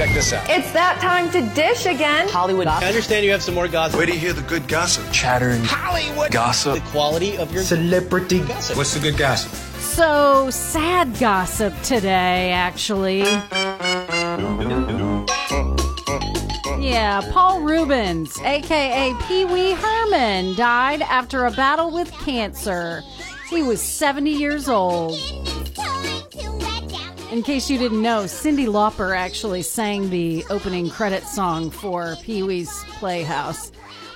[0.00, 0.48] Check this out.
[0.48, 2.26] It's that time to dish again.
[2.26, 2.84] Hollywood gossip.
[2.84, 3.98] I understand you have some more gossip.
[3.98, 5.04] Where do you hear the good gossip?
[5.12, 5.62] Chattering.
[5.62, 6.76] Hollywood Gossip.
[6.76, 8.78] The quality of your Celebrity gossip.
[8.78, 9.52] What's the good gossip?
[9.78, 13.24] So, sad gossip today, actually.
[16.80, 23.02] Yeah, Paul Reubens, aka Pee Wee Herman, died after a battle with cancer.
[23.50, 25.20] He was 70 years old.
[27.30, 32.42] In case you didn't know, Cyndi Lauper actually sang the opening credit song for Pee
[32.42, 33.70] Wee's Playhouse.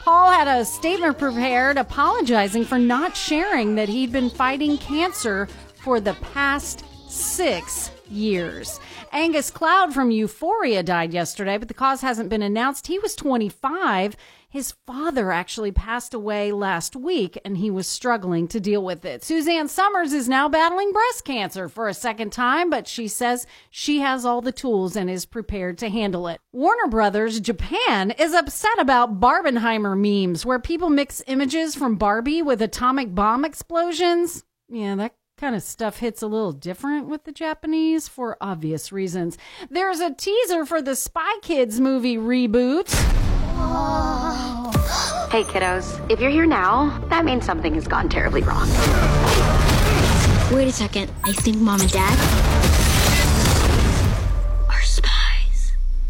[0.00, 6.00] Paul had a statement prepared apologizing for not sharing that he'd been fighting cancer for
[6.00, 8.80] the past six years.
[9.12, 12.86] Angus Cloud from Euphoria died yesterday, but the cause hasn't been announced.
[12.86, 14.16] He was 25.
[14.48, 19.22] His father actually passed away last week and he was struggling to deal with it.
[19.22, 23.98] Suzanne Somers is now battling breast cancer for a second time, but she says she
[23.98, 26.40] has all the tools and is prepared to handle it.
[26.52, 32.62] Warner Brothers Japan is upset about Barbenheimer memes where people mix images from Barbie with
[32.62, 34.44] atomic bomb explosions.
[34.68, 39.36] Yeah, that kind of stuff hits a little different with the Japanese for obvious reasons.
[39.68, 42.92] There's a teaser for the Spy Kids movie reboot.
[45.30, 46.08] Hey, kiddos.
[46.08, 48.68] If you're here now, that means something has gone terribly wrong.
[50.52, 51.10] Wait a second.
[51.24, 52.55] I think mom and dad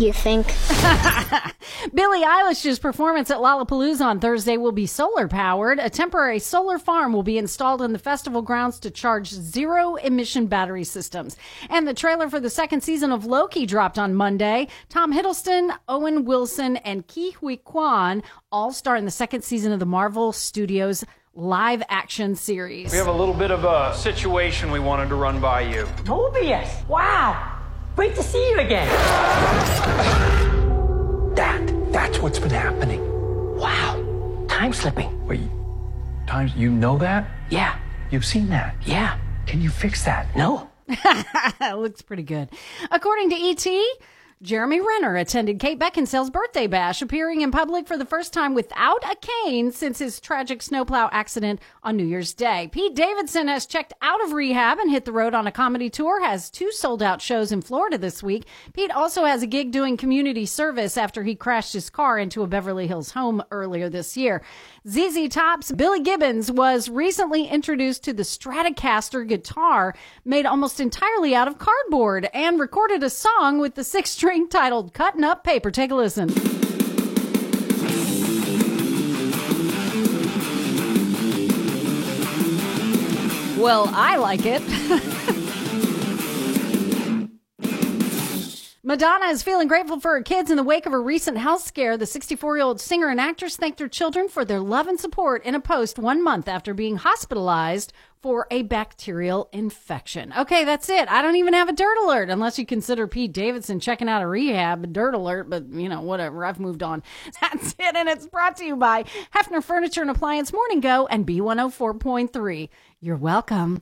[0.00, 0.46] You think?
[1.94, 5.80] Billie Eilish's performance at Lollapalooza on Thursday will be solar powered.
[5.80, 10.46] A temporary solar farm will be installed in the festival grounds to charge zero emission
[10.46, 11.36] battery systems.
[11.68, 14.68] And the trailer for the second season of Loki dropped on Monday.
[14.88, 19.80] Tom Hiddleston, Owen Wilson, and Ke Huy Quan all star in the second season of
[19.80, 22.92] the Marvel Studios live action series.
[22.92, 25.88] We have a little bit of a situation we wanted to run by you.
[26.04, 26.68] Tobias!
[26.88, 27.57] Wow!
[27.98, 28.86] Great to see you again.
[31.34, 33.00] That, that's what's been happening.
[33.56, 34.46] Wow.
[34.48, 35.26] Time slipping.
[35.26, 35.40] Wait,
[36.24, 37.28] times, you know that?
[37.50, 37.76] Yeah.
[38.12, 38.76] You've seen that?
[38.86, 39.18] Yeah.
[39.46, 40.28] Can you fix that?
[40.36, 40.70] No.
[41.74, 42.50] looks pretty good.
[42.92, 43.66] According to ET,
[44.40, 49.02] Jeremy Renner attended Kate Beckinsale's birthday bash, appearing in public for the first time without
[49.02, 52.68] a cane since his tragic snowplow accident on New Year's Day.
[52.70, 56.22] Pete Davidson has checked out of rehab and hit the road on a comedy tour,
[56.22, 58.44] has two sold out shows in Florida this week.
[58.74, 62.46] Pete also has a gig doing community service after he crashed his car into a
[62.46, 64.40] Beverly Hills home earlier this year.
[64.88, 71.48] ZZ Top's Billy Gibbons was recently introduced to the Stratocaster guitar made almost entirely out
[71.48, 75.70] of cardboard and recorded a song with the six string titled Cutting Up Paper.
[75.70, 76.28] Take a listen.
[83.58, 85.34] Well, I like it.
[88.88, 91.98] Madonna is feeling grateful for her kids in the wake of a recent health scare.
[91.98, 95.44] The 64 year old singer and actress thanked her children for their love and support
[95.44, 100.32] in a post one month after being hospitalized for a bacterial infection.
[100.38, 101.06] Okay, that's it.
[101.10, 104.26] I don't even have a dirt alert unless you consider Pete Davidson checking out a
[104.26, 106.46] rehab a dirt alert, but you know, whatever.
[106.46, 107.02] I've moved on.
[107.42, 107.94] That's it.
[107.94, 112.70] And it's brought to you by Hefner Furniture and Appliance Morning Go and B104.3.
[113.00, 113.76] You're welcome.